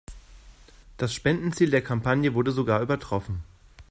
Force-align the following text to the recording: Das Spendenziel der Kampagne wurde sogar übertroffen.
Das 0.97 1.13
Spendenziel 1.13 1.69
der 1.69 1.83
Kampagne 1.83 2.33
wurde 2.33 2.51
sogar 2.51 2.81
übertroffen. 2.81 3.43